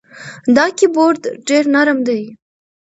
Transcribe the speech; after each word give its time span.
دا 0.55 0.65
کیبورد 0.77 1.21
ډېر 1.47 1.63
نرم 1.75 1.99
دی. 2.07 2.21